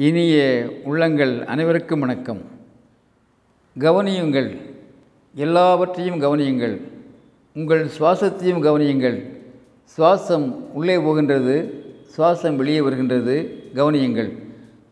[0.00, 2.40] இனிய உள்ளங்கள் அனைவருக்கும் வணக்கம்.
[3.78, 4.56] கவனியுங்கள்
[5.34, 6.80] எல்லாவற்றையும் கவனியுங்கள்.
[7.54, 9.16] உங்கள் சுவாசத்தையும் கவனியுங்கள்.
[9.96, 11.54] சுவாசம் உள்ளே போகின்றது
[12.16, 14.30] சுவாசம் வெளியே வருகின்றது கவனியுங்கள்.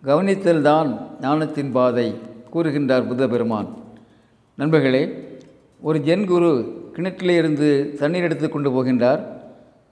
[0.05, 2.15] கவனித்தல்தான் ஞானத்தின் பாதை
[2.55, 3.77] கூறுகின்றார் புத்த பெருமான்
[4.55, 5.15] நண்பர்களே
[5.81, 6.53] ஒரு ஜென் குரு
[6.97, 9.25] கிணற்றிலே இருந்து தண்ணீர் எடுத்து கொண்டு போகின்றார்.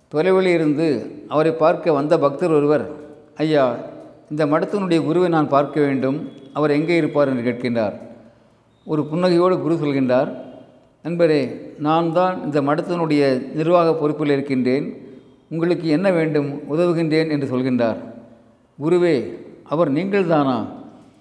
[0.08, 2.90] தொலைவில் இருந்து அவரை பார்க்க வந்த பக்தர் ஒருவர்
[3.36, 3.92] ஐயா
[4.32, 6.18] இந்த மடத்தினுடைய குருவை நான் பார்க்க வேண்டும்.
[6.58, 7.94] அவர் எங்கே இருப்பார் என்று கேட்கின்றார்.
[8.86, 10.30] ஒரு புன்னகையோடு குரு சொல்கின்றார்
[11.04, 11.40] நண்பரே
[11.86, 13.22] நான் தான் இந்த மடத்தினுடைய
[13.58, 14.86] நிர்வாக பொறுப்பில் இருக்கின்றேன்.
[15.52, 17.98] உங்களுக்கு என்ன வேண்டும் உதவுகின்றேன் என்று சொல்கின்றார்.
[18.78, 19.16] குருவே
[19.72, 20.56] அவர் நீங்கள்தானா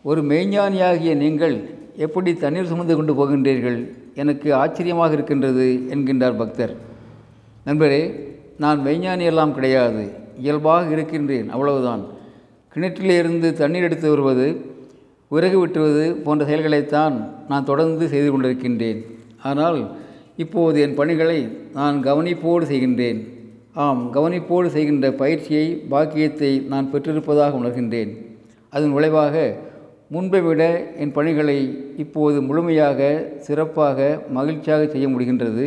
[0.10, 1.56] ஒரு மெய்ஞானியாகிய நீங்கள்
[2.06, 3.78] எப்படி தண்ணீர் சுமந்து கொண்டு போகின்றீர்கள்?
[4.22, 6.74] எனக்கு ஆச்சரியமாக இருக்கின்றது என்கின்றார் பக்தர்.
[7.68, 8.02] நண்பரே
[8.64, 10.04] நான் மெய்ஞானி எல்லாம் கிடையாது.
[10.46, 12.04] இயல்பாக இருக்கின்றேன் அவ்வளவுதான்.
[12.74, 14.48] கிணற்றிலிருந்து தண்ணீர் எடுத்து வருவது
[15.34, 17.16] விறகு வெட்டுவது போன்ற செயல்களைத்தான்
[17.52, 19.00] நான் தொடர்ந்து செய்து கொண்டிருக்கின்றேன்.
[19.50, 19.80] ஆனால்
[20.44, 21.40] இப்போது என் பணிகளை
[21.78, 23.20] நான் கவனிப்போடு செய்கின்றேன்.
[23.84, 28.12] ஆம் கவனிப்போடு செய்கின்ற பயிற்சியை பாக்கியத்தை நான் பெற்றிருப்பதாக உணர்கின்றேன்.
[28.74, 29.36] அதன் விளைவாக
[30.14, 30.64] முன்பை விட
[31.04, 31.58] என் பணிகளை
[32.04, 33.00] இப்போது முழுமையாக
[33.46, 34.00] சிறப்பாக
[34.38, 35.66] மகிழ்ச்சியாக செய்ய முடிகின்றது.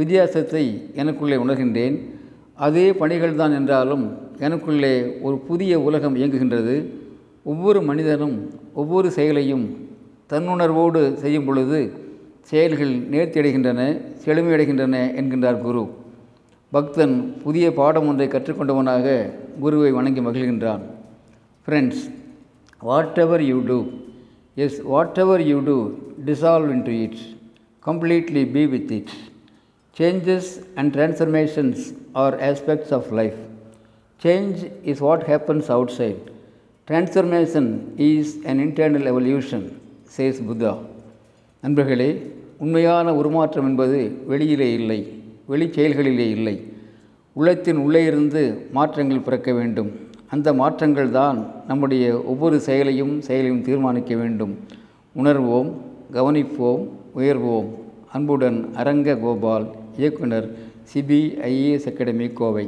[0.00, 0.64] வித்தியாசத்தை
[1.00, 1.96] எனக்குள்ளே உணர்கின்றேன்.
[2.66, 4.04] அதே பணிகள்தான் என்றாலும்
[4.38, 6.86] எனக்குள்ளே ஒரு புதிய உலகம் இயங்குகின்றது.
[7.44, 9.66] ஒவ்வொரு மனிதனும் ஒவ்வொரு செயலையும்
[10.32, 11.92] தன்னுணர்வோடு செய்யும் பொழுது
[12.40, 13.80] செயல்கள் நேர்த்தியடைகின்றன
[14.24, 15.84] செழுமையடைகின்றன என்கின்றார் குரு.
[16.70, 20.82] பக்தன் புதிய பாடம் ஒன்றை கற்றுக்கொண்டவனாக குருவை வணங்கி மகிழ்கின்றான்.
[21.66, 22.02] Friends
[23.18, 23.84] whatever you do
[24.54, 24.82] as
[25.18, 25.90] whatever you do
[26.26, 27.18] dissolve into it
[27.86, 29.14] completely be with it
[29.96, 31.82] changes and transformations
[32.12, 33.40] are aspects of life
[34.24, 36.20] Change is what happens outside.
[36.88, 39.64] Transformation is an internal evolution
[40.16, 40.76] says Buddha
[41.60, 46.62] நண்பர்களே உண்மையான உருமாற்றம் என்பது வெளியிலே இல்லை வெளி செயல்களிலே இல்லை.
[47.32, 49.90] உள்ளத்தின் உள்ளே இருந்து மாற்றங்கள் பிறக்க வேண்டும்.
[50.28, 54.54] அந்த மாற்றங்கள் தான் நம்முடைய ஒவ்வொரு செயலையும் செயலையும் தீர்மானிக்க வேண்டும்.
[55.16, 55.72] உணர்வோம்
[56.12, 57.68] கவனிப்போம் உயர்வோம்.
[58.12, 60.56] அன்புடன் அரங்க கோபால் இயக்குனர்
[60.94, 62.66] சிபிஐஏஎஸ் அகாடமி கோவை.